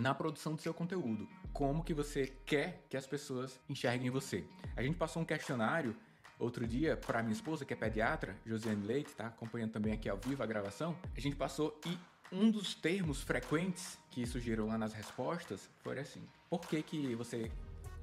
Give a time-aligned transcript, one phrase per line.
[0.01, 1.29] na produção do seu conteúdo.
[1.53, 4.45] Como que você quer que as pessoas enxerguem você?
[4.75, 5.95] A gente passou um questionário
[6.39, 10.17] outro dia para minha esposa, que é pediatra, Josiane Leite, tá acompanhando também aqui ao
[10.17, 10.97] vivo a gravação.
[11.15, 11.99] A gente passou e
[12.33, 17.51] um dos termos frequentes que surgiram lá nas respostas foi assim: por que, que você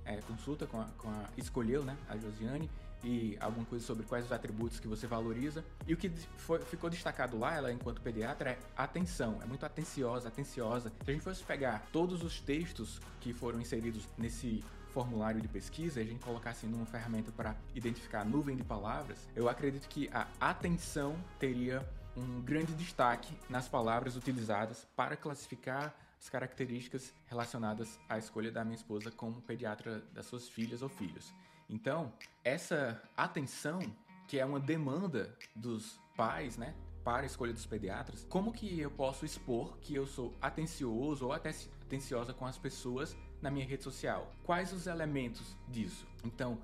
[0.05, 2.69] é, consulta com a, com a, escolheu, né, a Josiane,
[3.03, 5.63] e alguma coisa sobre quais os atributos que você valoriza.
[5.85, 9.39] E o que foi, ficou destacado lá, ela enquanto pediatra, é atenção.
[9.41, 10.91] É muito atenciosa, atenciosa.
[11.03, 14.63] Se a gente fosse pegar todos os textos que foram inseridos nesse
[14.93, 19.29] formulário de pesquisa e a gente colocasse numa ferramenta para identificar a nuvem de palavras,
[19.35, 21.87] eu acredito que a atenção teria
[22.17, 28.75] um grande destaque nas palavras utilizadas para classificar as características relacionadas à escolha da minha
[28.75, 31.31] esposa como pediatra das suas filhas ou filhos.
[31.69, 32.11] Então,
[32.43, 33.79] essa atenção
[34.27, 36.73] que é uma demanda dos pais, né?
[37.03, 41.31] Para a escolha dos pediatras, como que eu posso expor que eu sou atencioso ou
[41.31, 44.33] até atenciosa com as pessoas na minha rede social?
[44.43, 46.05] Quais os elementos disso?
[46.25, 46.57] Então,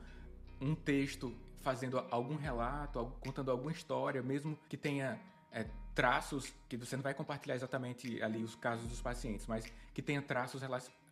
[0.60, 5.18] um texto fazendo algum relato, contando alguma história, mesmo que tenha
[5.54, 10.02] é, traços que você não vai compartilhar exatamente ali os casos dos pacientes, mas que
[10.02, 10.62] tenha traços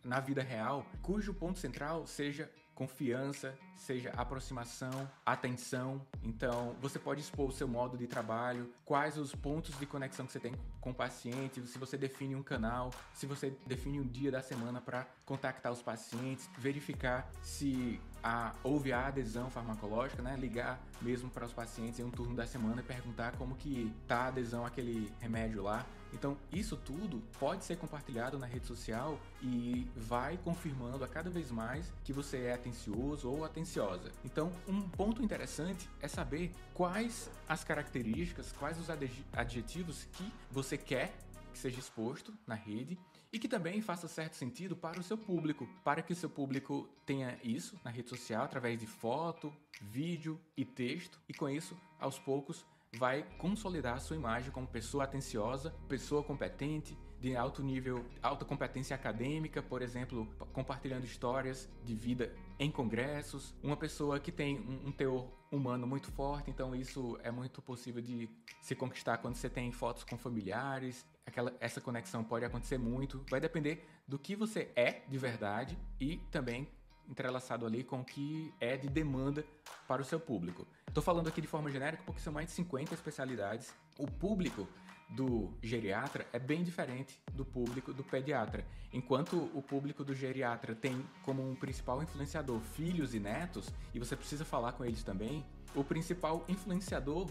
[0.04, 6.04] na vida real, cujo ponto central seja confiança, seja aproximação, atenção.
[6.22, 10.32] Então, você pode expor o seu modo de trabalho, quais os pontos de conexão que
[10.32, 14.30] você tem com o paciente, se você define um canal, se você define um dia
[14.30, 20.36] da semana para contactar os pacientes, verificar se a, houve a adesão farmacológica, né?
[20.36, 24.24] Ligar mesmo para os pacientes em um turno da semana e perguntar como que tá
[24.24, 25.84] a adesão àquele remédio lá.
[26.12, 31.50] Então, isso tudo pode ser compartilhado na rede social e vai confirmando a cada vez
[31.50, 34.12] mais que você é atencioso ou atenciosa.
[34.24, 38.88] Então, um ponto interessante é saber quais as características, quais os
[39.32, 41.14] adjetivos que você quer
[41.52, 42.98] que seja exposto na rede
[43.32, 46.88] e que também faça certo sentido para o seu público, para que o seu público
[47.06, 52.18] tenha isso na rede social através de foto, vídeo e texto, e com isso, aos
[52.18, 52.66] poucos,
[52.98, 58.96] vai consolidar a sua imagem como pessoa atenciosa, pessoa competente, de alto nível, alta competência
[58.96, 64.92] acadêmica, por exemplo, compartilhando histórias de vida em congressos, uma pessoa que tem um, um
[64.92, 68.28] teor humano muito forte, então isso é muito possível de
[68.60, 71.06] se conquistar quando você tem fotos com familiares.
[71.24, 76.16] Aquela, essa conexão pode acontecer muito, vai depender do que você é de verdade e
[76.30, 76.68] também
[77.08, 79.44] entrelaçado ali com o que é de demanda
[79.86, 80.66] para o seu público.
[80.88, 83.72] Estou falando aqui de forma genérica porque são mais de 50 especialidades.
[83.98, 84.68] O público
[85.08, 88.66] do geriatra é bem diferente do público do pediatra.
[88.92, 94.16] Enquanto o público do geriatra tem como um principal influenciador filhos e netos, e você
[94.16, 97.28] precisa falar com eles também, o principal influenciador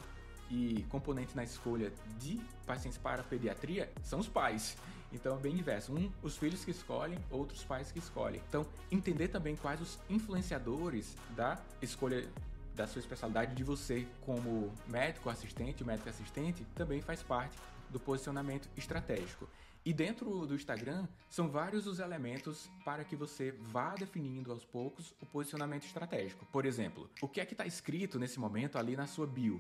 [0.51, 4.77] e componente na escolha de pacientes para pediatria são os pais.
[5.13, 5.93] Então é bem inverso.
[5.93, 8.41] Um, os filhos que escolhem, outros pais que escolhem.
[8.47, 12.29] Então, entender também quais os influenciadores da escolha
[12.75, 17.57] da sua especialidade de você como médico assistente, médico assistente, também faz parte
[17.89, 19.47] do posicionamento estratégico.
[19.83, 25.13] E dentro do Instagram são vários os elementos para que você vá definindo aos poucos
[25.21, 26.45] o posicionamento estratégico.
[26.45, 29.59] Por exemplo, o que é que está escrito nesse momento ali na sua bio?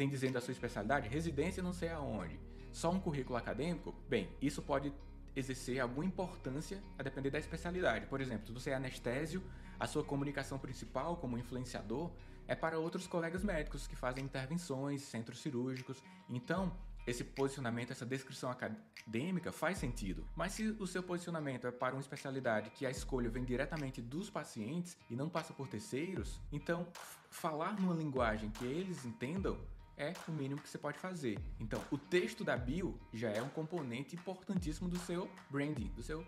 [0.00, 1.10] Tem dizendo a sua especialidade?
[1.10, 2.40] Residência não sei aonde.
[2.72, 3.94] Só um currículo acadêmico?
[4.08, 4.90] Bem, isso pode
[5.36, 8.06] exercer alguma importância a depender da especialidade.
[8.06, 9.42] Por exemplo, se você é anestésio,
[9.78, 12.10] a sua comunicação principal como influenciador
[12.48, 16.02] é para outros colegas médicos que fazem intervenções, centros cirúrgicos.
[16.30, 16.74] Então,
[17.06, 20.26] esse posicionamento, essa descrição acadêmica faz sentido.
[20.34, 24.30] Mas se o seu posicionamento é para uma especialidade que a escolha vem diretamente dos
[24.30, 26.88] pacientes e não passa por terceiros, então
[27.28, 29.58] falar numa linguagem que eles entendam
[30.00, 31.38] é o mínimo que você pode fazer.
[31.60, 36.26] Então, o texto da bio já é um componente importantíssimo do seu branding, do seu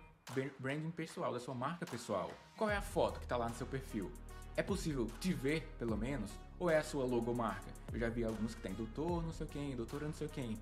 [0.61, 2.31] branding pessoal, da sua marca pessoal.
[2.57, 4.13] Qual é a foto que está lá no seu perfil?
[4.57, 6.31] É possível te ver, pelo menos?
[6.59, 7.73] Ou é a sua logomarca?
[7.91, 10.59] Eu já vi alguns que tem doutor não sei quem, doutora não sei quem.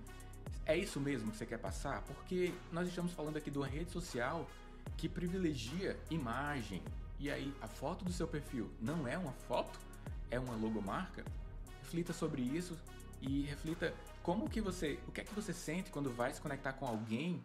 [0.65, 2.03] É isso mesmo que você quer passar?
[2.03, 4.49] Porque nós estamos falando aqui de uma rede social
[4.97, 6.81] que privilegia imagem.
[7.19, 9.81] E aí, a foto do seu perfil não é uma foto?
[10.31, 11.25] É uma logomarca?
[11.83, 12.79] Reflita sobre isso
[13.21, 16.73] e reflita como que você, o que é que você sente quando vai se conectar
[16.75, 17.45] com alguém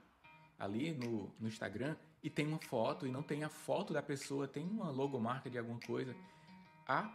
[0.58, 4.48] ali no, no Instagram e tem uma foto e não tem a foto da pessoa,
[4.48, 6.15] tem uma logomarca de alguma coisa
[6.88, 7.10] há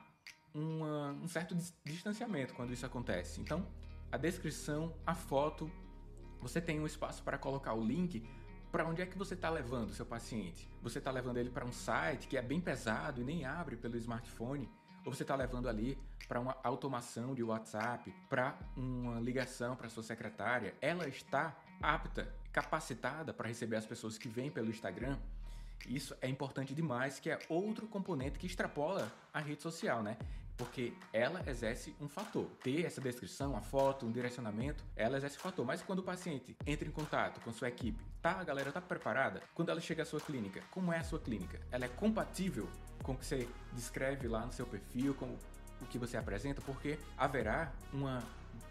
[0.55, 3.41] uma, um certo distanciamento quando isso acontece.
[3.41, 3.67] Então,
[4.11, 5.71] a descrição, a foto,
[6.41, 8.27] você tem um espaço para colocar o link
[8.73, 10.69] para onde é que você está levando o seu paciente.
[10.83, 13.97] Você está levando ele para um site que é bem pesado e nem abre pelo
[13.97, 14.69] smartphone,
[15.05, 15.99] ou você está levando ali
[16.31, 20.73] para uma automação de WhatsApp, para uma ligação para sua secretária.
[20.81, 25.19] Ela está apta, capacitada para receber as pessoas que vêm pelo Instagram.
[25.89, 30.17] Isso é importante demais, que é outro componente que extrapola a rede social, né?
[30.57, 32.47] Porque ela exerce um fator.
[32.63, 35.67] Ter essa descrição, a foto, um direcionamento, ela exerce um fator.
[35.67, 39.43] Mas quando o paciente entra em contato com sua equipe, tá, a galera tá preparada?
[39.53, 41.61] Quando ela chega à sua clínica, como é a sua clínica?
[41.73, 42.69] Ela é compatível
[43.03, 45.37] com o que você descreve lá no seu perfil, com
[45.81, 46.61] o que você apresenta?
[46.61, 48.23] Porque haverá uma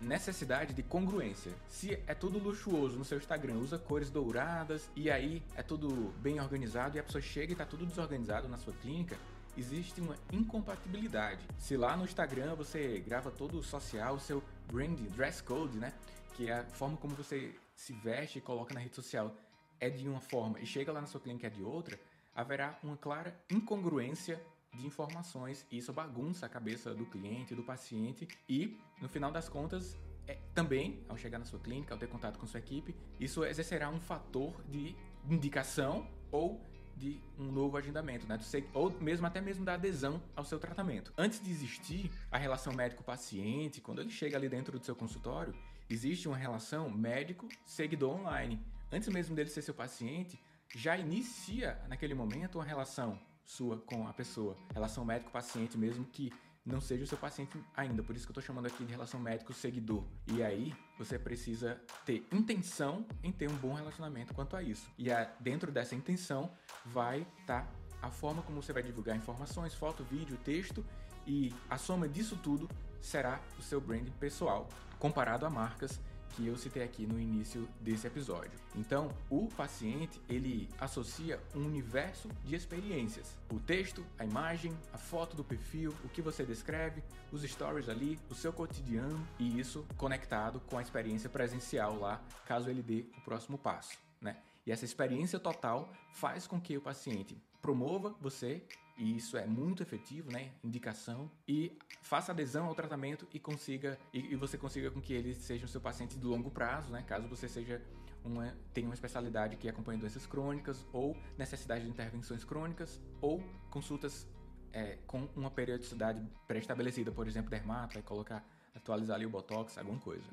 [0.01, 1.51] necessidade de congruência.
[1.67, 6.39] Se é tudo luxuoso no seu Instagram, usa cores douradas e aí é tudo bem
[6.39, 9.17] organizado e a pessoa chega e está tudo desorganizado na sua clínica,
[9.57, 11.45] existe uma incompatibilidade.
[11.57, 15.93] Se lá no Instagram você grava todo o social, o seu branding, dress code, né,
[16.33, 19.35] que é a forma como você se veste e coloca na rede social
[19.79, 21.99] é de uma forma e chega lá na sua clínica é de outra,
[22.35, 24.41] haverá uma clara incongruência
[24.73, 25.65] de informações.
[25.71, 29.97] E isso bagunça a cabeça do cliente, do paciente e, no final das contas,
[30.27, 33.89] é, também, ao chegar na sua clínica, ao ter contato com sua equipe, isso exercerá
[33.89, 34.95] um fator de
[35.27, 36.61] indicação ou
[36.95, 38.37] de um novo agendamento, né?
[38.73, 41.13] Ou mesmo até mesmo da adesão ao seu tratamento.
[41.17, 45.55] Antes de existir a relação médico-paciente, quando ele chega ali dentro do seu consultório,
[45.89, 48.61] existe uma relação médico-seguidor online.
[48.91, 50.37] Antes mesmo dele ser seu paciente,
[50.75, 53.17] já inicia naquele momento uma relação
[53.49, 56.31] sua com a pessoa, relação médico-paciente mesmo que
[56.63, 58.03] não seja o seu paciente ainda.
[58.03, 60.03] Por isso que eu estou chamando aqui de relação médico-seguidor.
[60.27, 64.87] E aí você precisa ter intenção em ter um bom relacionamento quanto a isso.
[64.99, 66.51] E a, dentro dessa intenção
[66.85, 67.71] vai estar tá
[68.03, 70.85] a forma como você vai divulgar informações, foto, vídeo, texto
[71.25, 72.69] e a soma disso tudo
[73.01, 75.99] será o seu branding pessoal, comparado a marcas
[76.35, 78.51] que eu citei aqui no início desse episódio.
[78.75, 83.35] Então, o paciente, ele associa um universo de experiências.
[83.51, 88.19] O texto, a imagem, a foto do perfil, o que você descreve, os stories ali,
[88.29, 93.21] o seu cotidiano e isso conectado com a experiência presencial lá, caso ele dê o
[93.21, 94.37] próximo passo, né?
[94.65, 98.63] E essa experiência total faz com que o paciente promova você
[98.99, 100.51] e isso é muito efetivo, né?
[100.61, 105.33] Indicação e faça adesão ao tratamento e consiga e, e você consiga com que ele
[105.33, 107.01] seja o seu paciente de longo prazo, né?
[107.07, 107.81] Caso você seja
[108.25, 114.27] uma tenha uma especialidade que acompanha doenças crônicas ou necessidade de intervenções crônicas ou consultas
[114.73, 119.99] é, com uma periodicidade pré-estabelecida, por exemplo, dermato, vai colocar atualizar ali o botox, alguma
[119.99, 120.29] coisa.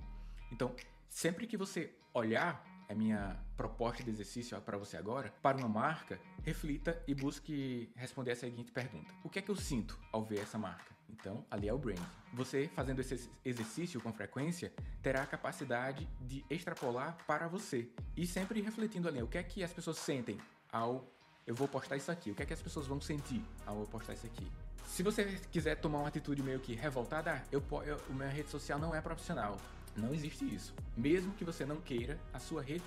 [0.50, 0.74] Então,
[1.08, 6.20] sempre que você olhar a minha proposta de exercício para você agora, para uma marca,
[6.42, 10.40] reflita e busque responder a seguinte pergunta: O que é que eu sinto ao ver
[10.40, 10.94] essa marca?
[11.08, 12.00] Então, ali é o brand.
[12.34, 18.60] Você fazendo esse exercício com frequência terá a capacidade de extrapolar para você e sempre
[18.60, 20.38] refletindo ali o que é que as pessoas sentem
[20.72, 21.06] ao
[21.46, 23.86] eu vou postar isso aqui, o que é que as pessoas vão sentir ao eu
[23.86, 24.50] postar isso aqui.
[24.84, 28.94] Se você quiser tomar uma atitude meio que revoltada, eu, eu, minha rede social não
[28.94, 29.56] é profissional.
[29.96, 30.74] Não existe isso.
[30.96, 32.84] Mesmo que você não queira, a sua rede,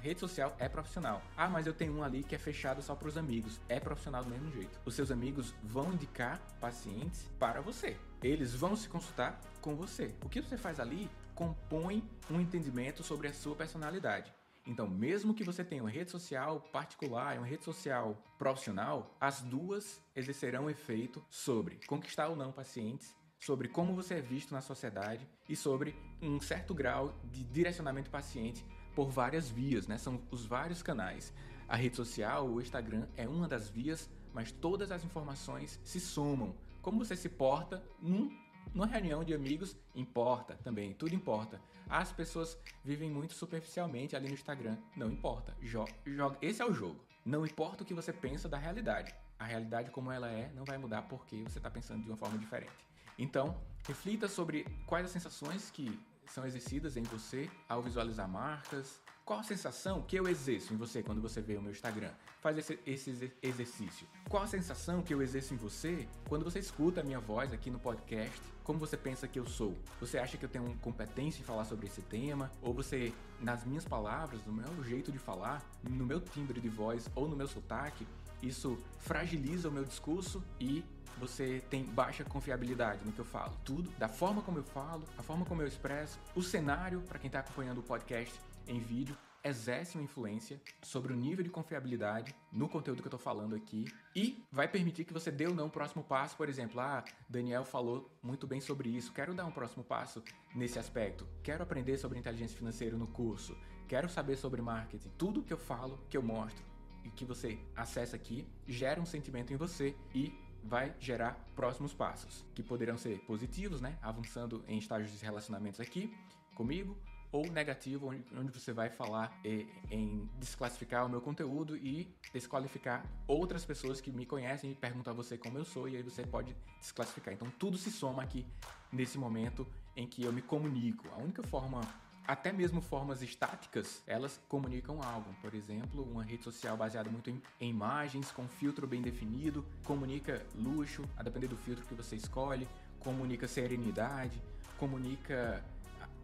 [0.00, 1.22] rede social é profissional.
[1.36, 3.58] Ah, mas eu tenho um ali que é fechado só para os amigos.
[3.68, 4.78] É profissional do mesmo jeito.
[4.84, 7.96] Os seus amigos vão indicar pacientes para você.
[8.22, 10.14] Eles vão se consultar com você.
[10.22, 14.32] O que você faz ali compõe um entendimento sobre a sua personalidade.
[14.66, 19.40] Então, mesmo que você tenha uma rede social particular e uma rede social profissional, as
[19.40, 25.26] duas exercerão efeito sobre conquistar ou não pacientes sobre como você é visto na sociedade
[25.48, 29.96] e sobre um certo grau de direcionamento paciente por várias vias, né?
[29.96, 31.32] São os vários canais.
[31.66, 36.54] A rede social, o Instagram é uma das vias, mas todas as informações se somam.
[36.82, 38.30] Como você se porta num,
[38.74, 41.60] numa reunião de amigos importa também, tudo importa.
[41.88, 45.56] As pessoas vivem muito superficialmente ali no Instagram, não importa.
[45.62, 46.36] Joga.
[46.42, 47.00] Esse é o jogo.
[47.24, 49.14] Não importa o que você pensa da realidade.
[49.38, 52.36] A realidade como ela é não vai mudar porque você está pensando de uma forma
[52.36, 52.89] diferente.
[53.20, 53.54] Então,
[53.86, 58.98] reflita sobre quais as sensações que são exercidas em você ao visualizar marcas.
[59.26, 62.10] Qual a sensação que eu exerço em você quando você vê o meu Instagram?
[62.40, 64.06] Faz esse, esse exercício.
[64.28, 67.70] Qual a sensação que eu exerço em você quando você escuta a minha voz aqui
[67.70, 68.40] no podcast?
[68.64, 69.76] Como você pensa que eu sou?
[70.00, 72.50] Você acha que eu tenho competência em falar sobre esse tema?
[72.62, 77.06] Ou você, nas minhas palavras, no meu jeito de falar, no meu timbre de voz
[77.14, 78.06] ou no meu sotaque,
[78.42, 80.84] isso fragiliza o meu discurso e
[81.18, 83.52] você tem baixa confiabilidade no que eu falo.
[83.64, 87.28] Tudo, da forma como eu falo, a forma como eu expresso, o cenário, para quem
[87.28, 88.34] está acompanhando o podcast
[88.66, 93.20] em vídeo, exerce uma influência sobre o nível de confiabilidade no conteúdo que eu estou
[93.20, 96.36] falando aqui e vai permitir que você dê ou não o próximo passo.
[96.36, 100.22] Por exemplo, ah, Daniel falou muito bem sobre isso, quero dar um próximo passo
[100.54, 103.56] nesse aspecto, quero aprender sobre inteligência financeira no curso,
[103.88, 105.10] quero saber sobre marketing.
[105.16, 106.69] Tudo que eu falo, que eu mostro
[107.16, 112.62] que você acessa aqui, gera um sentimento em você e vai gerar próximos passos, que
[112.62, 116.14] poderão ser positivos, né, avançando em estágios de relacionamentos aqui
[116.54, 116.96] comigo,
[117.32, 119.40] ou negativo, onde você vai falar
[119.88, 125.16] em desclassificar o meu conteúdo e desqualificar outras pessoas que me conhecem e perguntam a
[125.16, 127.32] você como eu sou, e aí você pode desclassificar.
[127.32, 128.44] Então tudo se soma aqui
[128.92, 129.66] nesse momento
[129.96, 131.08] em que eu me comunico.
[131.12, 131.80] A única forma
[132.26, 135.34] até mesmo formas estáticas, elas comunicam algo.
[135.40, 141.02] Por exemplo, uma rede social baseada muito em, imagens, com filtro bem definido, comunica luxo,
[141.16, 142.68] a depender do filtro que você escolhe,
[143.00, 144.40] comunica serenidade,
[144.78, 145.64] comunica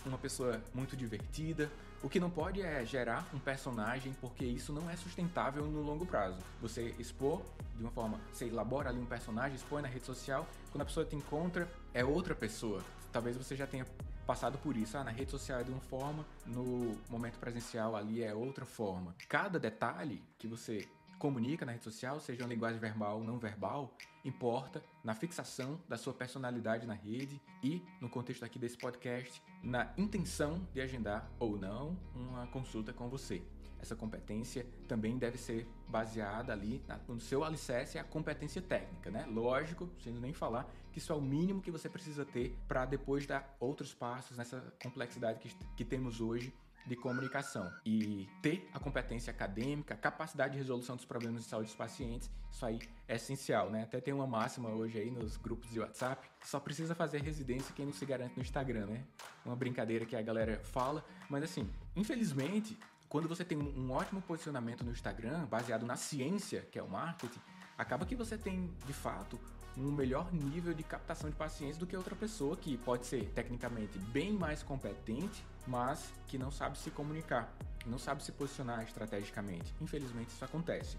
[0.04, 1.70] uma pessoa muito divertida.
[2.02, 6.06] O que não pode é gerar um personagem, porque isso não é sustentável no longo
[6.06, 6.38] prazo.
[6.60, 7.42] Você expor
[7.74, 11.04] de uma forma, você elabora ali um personagem, expõe na rede social, quando a pessoa
[11.04, 12.82] te encontra, é outra pessoa.
[13.12, 13.86] Talvez você já tenha
[14.26, 14.98] passado por isso.
[14.98, 19.14] Ah, na rede social é de uma forma, no momento presencial ali é outra forma.
[19.28, 20.86] Cada detalhe que você
[21.18, 25.96] comunica na rede social, seja uma linguagem verbal ou não verbal, importa na fixação da
[25.96, 31.56] sua personalidade na rede e, no contexto aqui desse podcast, na intenção de agendar ou
[31.56, 33.42] não uma consulta com você.
[33.80, 39.26] Essa competência também deve ser baseada ali no seu alicerce, a competência técnica, né?
[39.26, 43.26] Lógico, sem nem falar que isso é o mínimo que você precisa ter para depois
[43.26, 46.54] dar outros passos nessa complexidade que, que temos hoje
[46.86, 51.66] de comunicação e ter a competência acadêmica, a capacidade de resolução dos problemas de saúde
[51.66, 52.78] dos pacientes, isso aí
[53.08, 53.82] é essencial, né?
[53.82, 57.84] Até tem uma máxima hoje aí nos grupos de WhatsApp, só precisa fazer residência quem
[57.84, 59.04] não se garante no Instagram, né?
[59.44, 64.84] Uma brincadeira que a galera fala, mas assim, infelizmente, quando você tem um ótimo posicionamento
[64.84, 67.40] no Instagram, baseado na ciência, que é o marketing,
[67.76, 69.38] acaba que você tem, de fato,
[69.76, 73.98] um melhor nível de captação de pacientes do que outra pessoa que pode ser tecnicamente
[73.98, 77.52] bem mais competente, mas que não sabe se comunicar,
[77.84, 79.74] não sabe se posicionar estrategicamente.
[79.80, 80.96] Infelizmente isso acontece.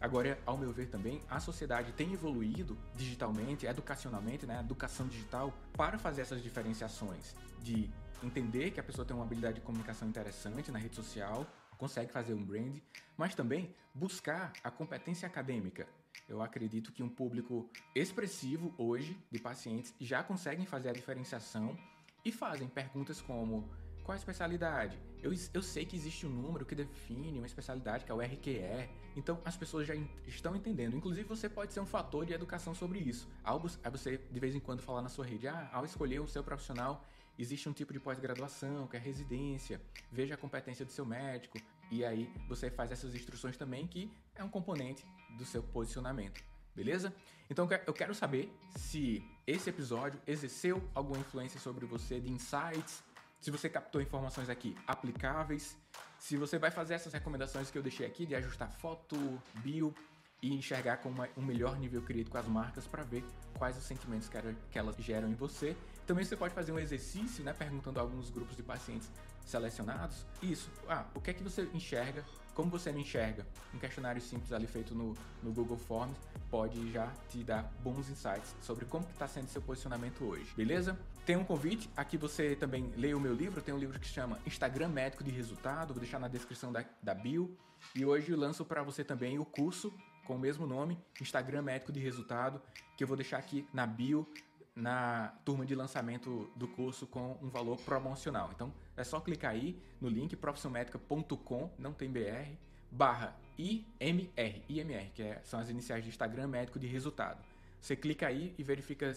[0.00, 5.98] Agora, ao meu ver também, a sociedade tem evoluído digitalmente, educacionalmente, né, educação digital, para
[5.98, 7.90] fazer essas diferenciações de
[8.22, 12.32] entender que a pessoa tem uma habilidade de comunicação interessante na rede social, consegue fazer
[12.32, 12.78] um brand,
[13.16, 15.86] mas também buscar a competência acadêmica,
[16.28, 21.76] eu acredito que um público expressivo hoje de pacientes já conseguem fazer a diferenciação
[22.24, 23.68] e fazem perguntas como
[24.10, 24.98] qual a especialidade?
[25.22, 28.88] Eu, eu sei que existe um número que define uma especialidade, que é o RQE,
[29.16, 29.94] então as pessoas já
[30.26, 30.96] estão entendendo.
[30.96, 33.28] Inclusive, você pode ser um fator de educação sobre isso.
[33.44, 36.42] Ao você, de vez em quando, falar na sua rede, ah, ao escolher o seu
[36.42, 37.06] profissional,
[37.38, 42.04] existe um tipo de pós-graduação, que é residência, veja a competência do seu médico, e
[42.04, 45.06] aí você faz essas instruções também, que é um componente
[45.38, 46.42] do seu posicionamento.
[46.74, 47.14] Beleza?
[47.48, 53.02] Então eu quero saber se esse episódio exerceu alguma influência sobre você de insights,
[53.40, 55.76] se você captou informações aqui aplicáveis,
[56.18, 59.16] se você vai fazer essas recomendações que eu deixei aqui de ajustar foto,
[59.56, 59.94] bio
[60.42, 63.24] e enxergar com uma, um melhor nível crítico as marcas para ver
[63.58, 65.76] quais os sentimentos que, era, que, elas geram em você.
[66.06, 69.10] Também você pode fazer um exercício, né, perguntando a alguns grupos de pacientes
[69.44, 70.24] selecionados.
[70.42, 72.24] Isso, ah, o que é que você enxerga?
[72.54, 73.46] Como você me enxerga?
[73.74, 76.16] Um questionário simples ali feito no, no Google Forms
[76.50, 80.98] pode já te dar bons insights sobre como está sendo seu posicionamento hoje, beleza?
[81.26, 84.38] Tem um convite, aqui você também lê o meu livro, tem um livro que chama
[84.46, 87.56] Instagram Médico de Resultado, vou deixar na descrição da, da bio.
[87.94, 89.92] E hoje lanço para você também o curso
[90.26, 92.60] com o mesmo nome, Instagram Médico de Resultado,
[92.96, 94.26] que eu vou deixar aqui na bio,
[94.74, 98.50] na turma de lançamento do curso com um valor promocional.
[98.54, 102.54] Então é só clicar aí no link profissionmedica.com, não tem BR,
[102.90, 107.44] barra IMR, IMR, que é, são as iniciais de Instagram Médico de Resultado.
[107.80, 109.12] Você clica aí e verifica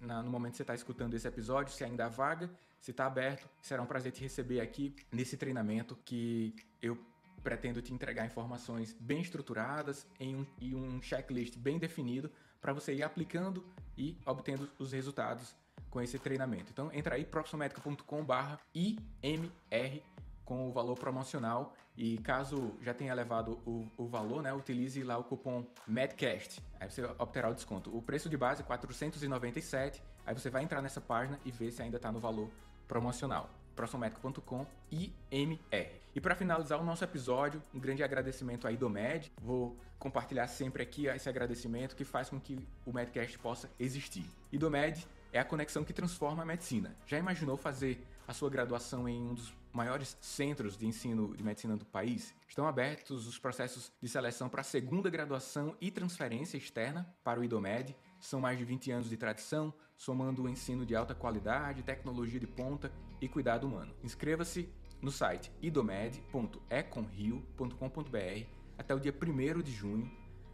[0.00, 3.06] na, no momento que você está escutando esse episódio, se ainda há vaga, se está
[3.06, 3.48] aberto.
[3.62, 6.98] Será um prazer te receber aqui nesse treinamento que eu
[7.42, 12.30] pretendo te entregar informações bem estruturadas em um, e um checklist bem definido
[12.60, 13.64] para você ir aplicando
[13.96, 15.54] e obtendo os resultados
[15.90, 16.70] com esse treinamento.
[16.72, 20.02] Então entra aí profissionalmedica.com/imr
[20.44, 25.18] com o valor promocional e caso já tenha levado o, o valor, né, utilize lá
[25.18, 26.62] o cupom MEDCAST.
[26.78, 27.94] Aí você obterá o desconto.
[27.94, 30.00] O preço de base é 497.
[30.24, 32.48] Aí você vai entrar nessa página e ver se ainda está no valor
[32.86, 35.90] promocional proximomédico.com IMR.
[36.14, 39.32] E para finalizar o nosso episódio, um grande agradecimento à Idomed.
[39.40, 44.24] Vou compartilhar sempre aqui esse agradecimento que faz com que o Medcast possa existir.
[44.52, 46.96] Idomed é a conexão que transforma a medicina.
[47.06, 51.76] Já imaginou fazer a sua graduação em um dos maiores centros de ensino de medicina
[51.76, 52.34] do país?
[52.48, 57.94] Estão abertos os processos de seleção para segunda graduação e transferência externa para o Idomed.
[58.18, 62.46] São mais de 20 anos de tradição, somando o ensino de alta qualidade, tecnologia de
[62.48, 63.94] ponta e cuidado humano.
[64.02, 64.68] Inscreva-se
[65.00, 70.10] no site idomed.econrio.com.br até o dia 1 de junho.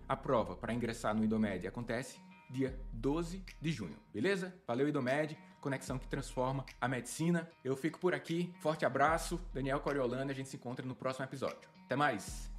[0.06, 4.54] A prova para ingressar no Idomed acontece dia 12 de junho, beleza?
[4.66, 5.34] Valeu Idomed,
[5.64, 7.48] conexão que transforma a medicina.
[7.64, 11.68] Eu fico por aqui, forte abraço, Daniel Coriolano, a gente se encontra no próximo episódio.
[11.86, 12.53] Até mais!